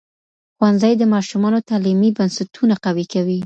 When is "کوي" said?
3.13-3.39